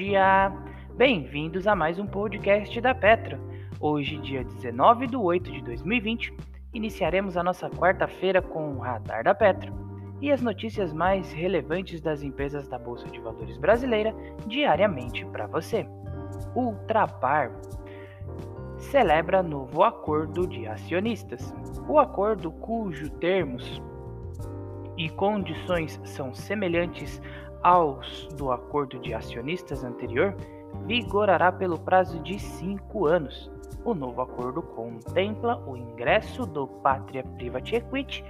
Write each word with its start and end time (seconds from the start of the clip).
dia! 0.00 0.50
Bem-vindos 0.96 1.66
a 1.66 1.76
mais 1.76 1.98
um 1.98 2.06
podcast 2.06 2.80
da 2.80 2.94
Petro. 2.94 3.38
Hoje, 3.78 4.16
dia 4.16 4.42
19 4.42 5.06
de 5.06 5.14
8 5.14 5.52
de 5.52 5.60
2020, 5.62 6.34
iniciaremos 6.72 7.36
a 7.36 7.42
nossa 7.42 7.68
quarta-feira 7.68 8.40
com 8.40 8.76
o 8.76 8.78
Radar 8.78 9.22
da 9.22 9.34
Petro 9.34 9.70
e 10.18 10.32
as 10.32 10.40
notícias 10.40 10.90
mais 10.94 11.30
relevantes 11.32 12.00
das 12.00 12.22
empresas 12.22 12.66
da 12.66 12.78
Bolsa 12.78 13.06
de 13.08 13.20
Valores 13.20 13.58
brasileira 13.58 14.14
diariamente 14.46 15.22
para 15.26 15.46
você. 15.46 15.86
Ultrapar 16.54 17.52
celebra 18.78 19.42
novo 19.42 19.82
acordo 19.82 20.46
de 20.46 20.66
acionistas. 20.66 21.54
O 21.86 21.98
acordo, 21.98 22.50
cujo 22.50 23.10
termos 23.10 23.82
e 24.96 25.10
condições 25.10 26.00
são 26.04 26.32
semelhantes 26.32 27.20
aos 27.62 28.26
do 28.36 28.50
acordo 28.50 28.98
de 28.98 29.14
acionistas 29.14 29.84
anterior, 29.84 30.34
vigorará 30.86 31.50
pelo 31.52 31.78
prazo 31.78 32.18
de 32.20 32.38
cinco 32.38 33.06
anos. 33.06 33.50
O 33.84 33.94
novo 33.94 34.20
acordo 34.20 34.62
contempla 34.62 35.62
o 35.66 35.76
ingresso 35.76 36.46
do 36.46 36.66
Pátria 36.66 37.24
Private 37.24 37.76
Equity 37.76 38.24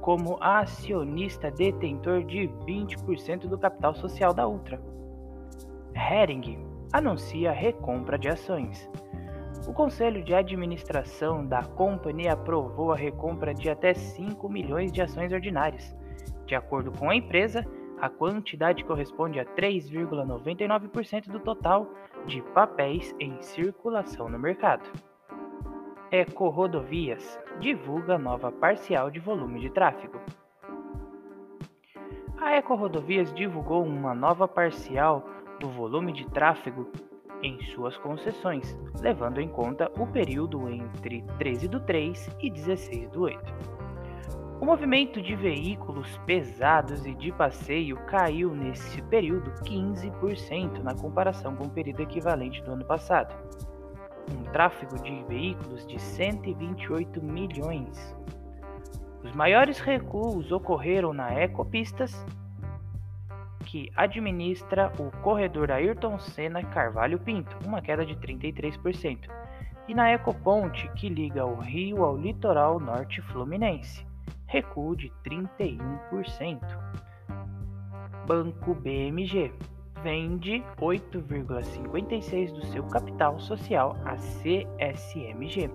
como 0.00 0.36
acionista 0.40 1.50
detentor 1.50 2.24
de 2.24 2.48
20% 2.66 3.46
do 3.46 3.58
capital 3.58 3.94
social 3.94 4.34
da 4.34 4.46
Ultra. 4.46 4.80
Hering 5.94 6.58
anuncia 6.92 7.52
recompra 7.52 8.18
de 8.18 8.28
ações. 8.28 8.90
O 9.66 9.72
Conselho 9.72 10.24
de 10.24 10.34
Administração 10.34 11.46
da 11.46 11.62
companhia 11.62 12.32
aprovou 12.32 12.92
a 12.92 12.96
recompra 12.96 13.54
de 13.54 13.70
até 13.70 13.94
5 13.94 14.48
milhões 14.48 14.90
de 14.90 15.00
ações 15.00 15.32
ordinárias. 15.32 15.94
De 16.46 16.56
acordo 16.56 16.90
com 16.98 17.08
a 17.08 17.14
empresa, 17.14 17.64
a 18.02 18.08
quantidade 18.08 18.84
corresponde 18.84 19.38
a 19.38 19.44
3,99% 19.44 21.28
do 21.28 21.38
total 21.38 21.88
de 22.26 22.42
papéis 22.52 23.14
em 23.20 23.40
circulação 23.40 24.28
no 24.28 24.40
mercado. 24.40 24.82
Eco 26.10 26.48
Rodovias 26.48 27.38
divulga 27.60 28.18
nova 28.18 28.50
parcial 28.50 29.08
de 29.08 29.20
volume 29.20 29.60
de 29.60 29.70
tráfego. 29.70 30.20
A 32.38 32.50
Eco 32.56 32.74
Rodovias 32.74 33.32
divulgou 33.32 33.84
uma 33.84 34.16
nova 34.16 34.48
parcial 34.48 35.24
do 35.60 35.68
volume 35.68 36.12
de 36.12 36.28
tráfego 36.28 36.90
em 37.40 37.62
suas 37.66 37.96
concessões, 37.98 38.76
levando 39.00 39.40
em 39.40 39.48
conta 39.48 39.88
o 39.96 40.08
período 40.08 40.68
entre 40.68 41.22
13 41.38 41.68
do 41.68 41.78
3 41.78 42.36
e 42.40 42.50
16 42.50 43.10
do 43.10 43.22
8. 43.22 43.81
O 44.62 44.64
movimento 44.64 45.20
de 45.20 45.34
veículos 45.34 46.16
pesados 46.18 47.04
e 47.04 47.12
de 47.16 47.32
passeio 47.32 47.96
caiu 48.06 48.54
nesse 48.54 49.02
período 49.02 49.50
15% 49.64 50.78
na 50.84 50.94
comparação 50.94 51.56
com 51.56 51.64
o 51.64 51.70
período 51.70 52.02
equivalente 52.02 52.62
do 52.62 52.70
ano 52.70 52.84
passado. 52.84 53.34
Um 54.30 54.44
tráfego 54.52 55.02
de 55.02 55.20
veículos 55.24 55.84
de 55.84 56.00
128 56.00 57.20
milhões. 57.20 58.16
Os 59.24 59.32
maiores 59.32 59.80
recuos 59.80 60.52
ocorreram 60.52 61.12
na 61.12 61.32
Ecopistas, 61.32 62.24
que 63.66 63.90
administra 63.96 64.92
o 64.96 65.10
corredor 65.22 65.72
Ayrton 65.72 66.20
Senna 66.20 66.62
Carvalho 66.62 67.18
Pinto, 67.18 67.56
uma 67.66 67.82
queda 67.82 68.06
de 68.06 68.14
33%, 68.14 69.28
e 69.88 69.92
na 69.92 70.12
Ecoponte, 70.12 70.88
que 70.94 71.08
liga 71.08 71.44
o 71.44 71.58
Rio 71.58 72.04
ao 72.04 72.16
litoral 72.16 72.78
norte 72.78 73.20
fluminense 73.22 74.11
recuo 74.52 74.94
de 74.94 75.10
31%. 75.24 76.60
Banco 78.26 78.74
BMG 78.74 79.50
vende 80.02 80.62
8,56% 80.78 82.52
do 82.52 82.66
seu 82.66 82.84
capital 82.84 83.40
social 83.40 83.96
à 84.04 84.16
CSMG. 84.16 85.70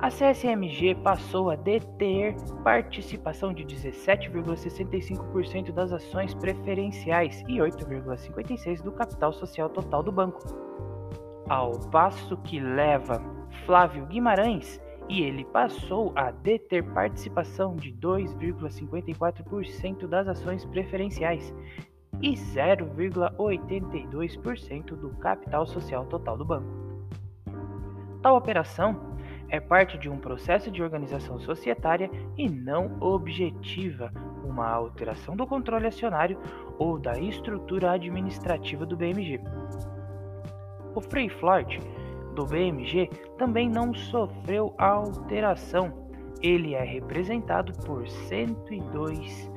A 0.00 0.08
CSMG 0.08 0.94
passou 0.94 1.50
a 1.50 1.56
deter 1.56 2.34
participação 2.64 3.52
de 3.52 3.66
17,65% 3.66 5.72
das 5.72 5.92
ações 5.92 6.32
preferenciais 6.34 7.42
e 7.46 7.58
8,56% 7.58 8.82
do 8.82 8.92
capital 8.92 9.34
social 9.34 9.68
total 9.68 10.02
do 10.02 10.10
banco. 10.10 10.40
Ao 11.48 11.72
passo 11.90 12.34
que 12.38 12.58
leva 12.58 13.22
Flávio 13.66 14.06
Guimarães 14.06 14.80
e 15.08 15.22
ele 15.22 15.44
passou 15.44 16.12
a 16.16 16.30
deter 16.30 16.82
participação 16.92 17.74
de 17.76 17.92
2,54% 17.92 20.06
das 20.06 20.28
ações 20.28 20.64
preferenciais 20.64 21.52
e 22.20 22.32
0,82% 22.32 24.96
do 24.96 25.10
capital 25.16 25.66
social 25.66 26.06
total 26.06 26.36
do 26.36 26.44
banco. 26.44 26.68
Tal 28.22 28.36
operação 28.36 29.16
é 29.48 29.60
parte 29.60 29.96
de 29.96 30.08
um 30.08 30.18
processo 30.18 30.70
de 30.70 30.82
organização 30.82 31.38
societária 31.38 32.10
e 32.36 32.48
não 32.48 32.96
objetiva 33.00 34.10
uma 34.44 34.68
alteração 34.68 35.36
do 35.36 35.46
controle 35.46 35.86
acionário 35.86 36.38
ou 36.78 36.98
da 36.98 37.18
estrutura 37.18 37.92
administrativa 37.92 38.84
do 38.84 38.96
BMG. 38.96 39.40
O 40.94 41.00
free 41.00 41.28
float 41.28 41.78
do 42.36 42.46
BMG 42.46 43.10
também 43.38 43.68
não 43.68 43.92
sofreu 43.94 44.72
alteração. 44.78 45.92
Ele 46.42 46.74
é 46.74 46.84
representado 46.84 47.72
por 47.84 48.06
102 48.06 49.50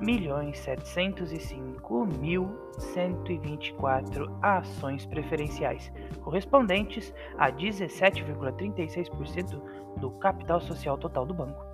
milhões 0.00 0.58
705 0.58 2.06
mil 2.20 2.50
124 2.76 4.36
ações 4.42 5.06
preferenciais, 5.06 5.90
correspondentes 6.22 7.14
a 7.38 7.52
17,36% 7.52 9.62
do 9.98 10.10
capital 10.10 10.60
social 10.60 10.98
total 10.98 11.24
do 11.24 11.32
banco. 11.32 11.64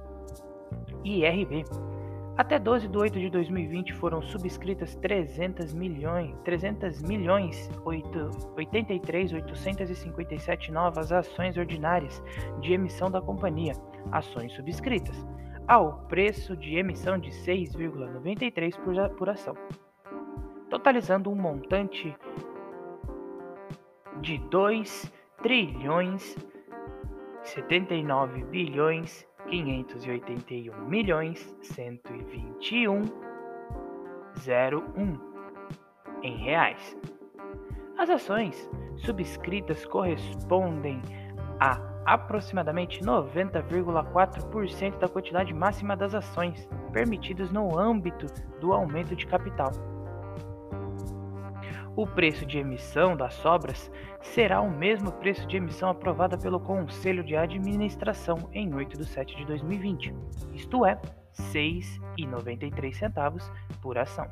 IRB 1.03 1.65
até 2.39 2.57
12 2.57 2.87
de 2.87 2.97
8 2.97 3.19
de 3.19 3.31
2020 3.31 3.95
foram 3.95 4.23
subscritas 4.23 4.95
300 4.95 5.75
milhões, 5.75 6.37
300 6.45 7.03
milhões 7.03 7.69
8, 7.85 8.55
83 8.57 9.33
857 9.33 10.71
novas 10.71 11.11
ações 11.11 11.57
ordinárias 11.57 12.23
de 12.61 12.75
emissão 12.75 13.11
da 13.11 13.21
companhia, 13.21 13.73
ações 14.13 14.53
subscritas, 14.53 15.17
ao 15.67 16.05
preço 16.07 16.57
de 16.57 16.77
emissão 16.77 17.19
de 17.19 17.31
6,93 17.31 18.77
por, 18.85 19.17
por 19.17 19.29
ação, 19.31 19.57
totalizando 20.71 21.31
um 21.31 21.35
montante 21.35 22.17
de 24.21 24.39
2 24.49 25.13
trilhões 25.43 26.37
79 27.43 28.45
bilhões 28.45 29.27
581 29.49 30.89
milhões 30.89 31.57
121 31.63 33.03
01 34.37 35.19
em 36.23 36.37
reais. 36.37 36.97
As 37.97 38.11
ações 38.11 38.71
subscritas 38.97 39.85
correspondem 39.87 41.03
a 41.59 41.81
aproximadamente 42.05 43.01
90,4% 43.01 44.99
da 44.99 45.09
quantidade 45.09 45.53
máxima 45.53 45.97
das 45.97 46.15
ações 46.15 46.69
permitidas 46.93 47.51
no 47.51 47.79
âmbito 47.79 48.27
do 48.61 48.73
aumento 48.73 49.15
de 49.15 49.27
capital. 49.27 49.73
O 51.99 52.07
preço 52.07 52.47
de 52.47 52.59
emissão 52.59 53.17
das 53.17 53.35
sobras 53.35 53.91
será 54.23 54.61
o 54.61 54.71
mesmo 54.71 55.11
preço 55.11 55.45
de 55.49 55.57
emissão 55.57 55.91
aprovada 55.91 56.39
pelo 56.39 56.61
Conselho 56.61 57.25
de 57.25 57.35
Administração 57.35 58.49
em 58.53 58.73
8 58.73 58.99
de 58.99 59.05
7 59.05 59.35
de 59.35 59.45
2020, 59.45 60.15
isto 60.55 60.87
é, 60.87 60.93
R$ 60.93 61.01
6,93 62.17 63.51
por 63.83 63.99
ação. 63.99 64.31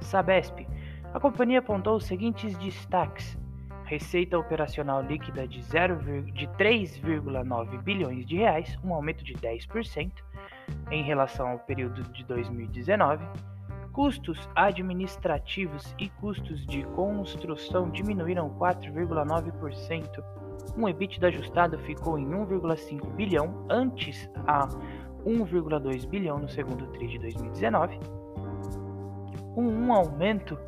Sabesp. 0.00 0.66
A 1.12 1.20
companhia 1.20 1.58
apontou 1.58 1.96
os 1.96 2.06
seguintes 2.06 2.56
destaques: 2.56 3.36
receita 3.84 4.38
operacional 4.38 5.02
líquida 5.02 5.46
de, 5.46 5.60
de 5.60 6.46
3,9 6.56 7.82
bilhões 7.82 8.26
de 8.26 8.36
reais, 8.36 8.78
um 8.82 8.94
aumento 8.94 9.22
de 9.22 9.34
10% 9.34 10.12
em 10.90 11.02
relação 11.02 11.46
ao 11.48 11.58
período 11.58 12.04
de 12.04 12.24
2019 12.24 13.22
Custos 13.96 14.38
administrativos 14.54 15.94
e 15.98 16.10
custos 16.10 16.66
de 16.66 16.84
construção 16.88 17.88
diminuíram 17.88 18.50
4,9%. 18.50 20.22
Um 20.76 20.86
EBITDA 20.86 21.28
ajustado 21.28 21.78
ficou 21.78 22.18
em 22.18 22.26
1,5 22.26 23.14
bilhão 23.14 23.64
antes 23.70 24.28
a 24.46 24.68
1,2 25.24 26.06
bilhão 26.06 26.38
no 26.38 26.46
segundo 26.46 26.86
TRI 26.88 27.08
de 27.08 27.18
2019, 27.20 27.98
um 29.56 29.90
aumento 29.90 30.58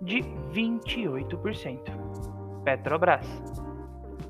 de 0.00 0.20
28%. 0.52 1.80
Petrobras. 2.62 3.26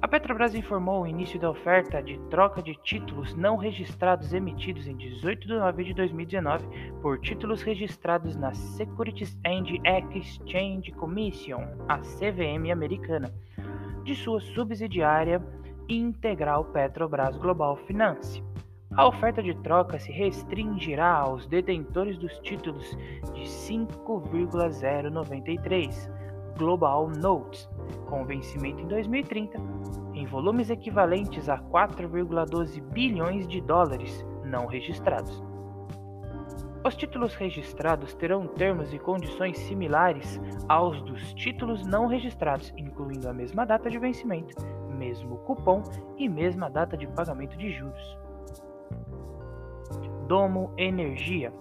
A 0.04 0.06
Petrobras 0.06 0.54
informou 0.54 1.00
o 1.00 1.06
início 1.06 1.40
da 1.40 1.48
oferta 1.48 2.02
de 2.02 2.18
troca 2.28 2.62
de 2.62 2.74
títulos 2.82 3.34
não 3.34 3.56
registrados 3.56 4.34
emitidos 4.34 4.86
em 4.86 4.94
18 4.94 5.48
de 5.48 5.54
nove 5.54 5.82
de 5.82 5.94
2019 5.94 6.66
por 7.00 7.18
títulos 7.18 7.62
registrados 7.62 8.36
na 8.36 8.52
Securities 8.52 9.34
and 9.46 9.64
Exchange 10.14 10.92
Commission, 10.92 11.62
a 11.88 12.00
CVM 12.00 12.70
americana, 12.70 13.32
de 14.04 14.14
sua 14.14 14.42
subsidiária 14.42 15.42
integral 15.88 16.66
Petrobras 16.66 17.38
Global 17.38 17.74
Finance. 17.74 18.44
A 18.94 19.08
oferta 19.08 19.42
de 19.42 19.54
troca 19.62 19.98
se 19.98 20.12
restringirá 20.12 21.14
aos 21.14 21.46
detentores 21.46 22.18
dos 22.18 22.38
títulos 22.40 22.94
de 23.32 23.48
5,093 23.48 26.23
Global 26.56 27.08
Notes, 27.08 27.68
com 28.06 28.24
vencimento 28.24 28.80
em 28.80 28.86
2030, 28.86 29.58
em 30.14 30.24
volumes 30.26 30.70
equivalentes 30.70 31.48
a 31.48 31.58
4,12 31.58 32.80
bilhões 32.80 33.46
de 33.48 33.60
dólares 33.60 34.24
não 34.44 34.66
registrados. 34.66 35.42
Os 36.86 36.94
títulos 36.94 37.34
registrados 37.34 38.14
terão 38.14 38.46
termos 38.46 38.92
e 38.92 38.98
condições 38.98 39.58
similares 39.58 40.38
aos 40.68 41.00
dos 41.02 41.32
títulos 41.32 41.84
não 41.86 42.06
registrados, 42.06 42.72
incluindo 42.76 43.28
a 43.28 43.32
mesma 43.32 43.64
data 43.64 43.88
de 43.90 43.98
vencimento, 43.98 44.54
mesmo 44.90 45.38
cupom 45.38 45.82
e 46.18 46.28
mesma 46.28 46.68
data 46.68 46.96
de 46.96 47.06
pagamento 47.06 47.56
de 47.56 47.70
juros. 47.72 48.18
Domo 50.28 50.72
Energia 50.76 51.52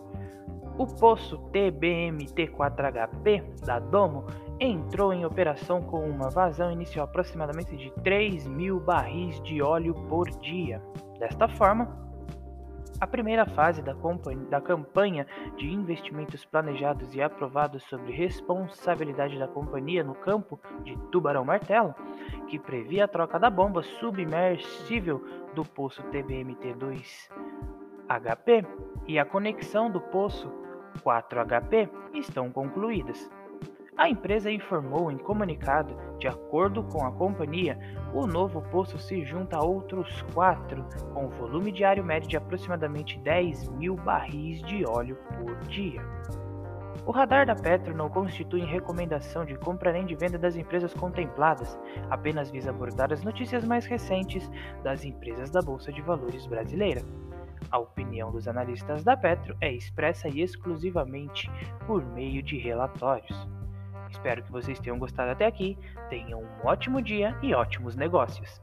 o 0.78 0.88
poço 0.88 1.38
TBMT4HP 1.52 3.66
da 3.66 3.80
Domo 3.80 4.26
entrou 4.60 5.14
em 5.14 5.26
operação 5.26 5.82
com 5.82 6.08
uma 6.10 6.30
vazão 6.30 6.72
inicial 6.72 7.06
aproximadamente 7.06 7.76
de 7.76 7.92
3 8.04 8.48
mil 8.48 8.80
barris 8.80 9.42
de 9.42 9.62
óleo 9.62 9.94
por 10.08 10.30
dia. 10.40 10.82
Desta 11.20 11.48
forma, 11.48 12.02
a 13.00 13.08
primeira 13.08 13.46
fase 13.46 13.82
da, 13.82 13.96
da, 14.50 14.62
campanha 14.62 15.28
de 15.58 15.70
investimentos 15.70 16.46
planejados 16.46 17.14
e 17.14 17.22
aprovados 17.22 17.84
sobre 17.84 18.14
responsabilidade 18.14 19.38
da 19.38 19.48
companhia 19.48 20.04
no 20.04 20.16
campo 20.16 20.60
de 20.84 20.98
Tubarão 21.12 21.44
Martelo, 21.44 21.94
que 22.48 22.58
previa 22.58 23.06
a 23.06 23.08
troca 23.08 23.40
da 23.40 23.50
bomba 23.50 23.84
submersível 23.84 25.24
do 25.54 25.66
poço 25.66 26.02
TBMT2 26.12 27.30
HP 28.08 28.66
e 29.08 29.20
a 29.20 29.26
conexão 29.26 29.90
do 29.90 30.00
poço 30.00 30.63
4HP 31.02 31.90
estão 32.14 32.52
concluídas. 32.52 33.30
A 33.96 34.10
empresa 34.10 34.52
informou 34.52 35.12
em 35.12 35.18
comunicado, 35.18 35.96
de 36.18 36.28
acordo 36.28 36.84
com 36.84 37.06
a 37.06 37.12
companhia, 37.12 37.78
o 38.12 38.26
novo 38.26 38.62
poço 38.72 38.98
se 38.98 39.24
junta 39.24 39.58
a 39.58 39.64
outros 39.64 40.24
quatro, 40.34 40.84
com 41.14 41.30
volume 41.30 41.72
diário 41.72 42.04
médio 42.04 42.28
de 42.28 42.38
aproximadamente 42.38 43.20
10 43.20 43.70
mil 43.70 43.96
barris 43.96 44.64
de 44.64 44.84
óleo 44.84 45.16
por 45.38 45.56
dia. 45.68 46.02
O 47.06 47.12
radar 47.12 47.46
da 47.46 47.56
Petro 47.56 47.96
não 47.96 48.10
constitui 48.10 48.62
recomendação 48.62 49.46
de 49.46 49.56
compra 49.58 49.92
nem 49.92 50.06
de 50.06 50.16
venda 50.16 50.38
das 50.38 50.56
empresas 50.56 50.94
contempladas, 50.94 51.78
apenas 52.10 52.50
visa 52.50 52.70
abordar 52.70 53.12
as 53.12 53.24
notícias 53.24 53.64
mais 53.64 53.86
recentes 53.86 54.50
das 54.84 55.04
empresas 55.04 55.52
da 55.52 55.62
Bolsa 55.62 55.92
de 55.92 56.02
Valores 56.02 56.48
brasileira. 56.48 57.02
A 57.74 57.80
opinião 57.80 58.32
dos 58.32 58.48
analistas 58.48 59.04
da 59.04 59.18
Petro 59.18 59.58
é 59.60 59.74
expressa 59.74 60.28
exclusivamente 60.28 61.50
por 61.88 62.06
meio 62.06 62.44
de 62.44 62.56
relatórios. 62.56 63.36
Espero 64.12 64.44
que 64.44 64.52
vocês 64.52 64.80
tenham 64.80 65.00
gostado 65.00 65.32
até 65.32 65.48
aqui, 65.48 65.76
tenham 66.08 66.44
um 66.44 66.68
ótimo 66.68 67.02
dia 67.02 67.36
e 67.42 67.52
ótimos 67.56 67.96
negócios. 67.96 68.62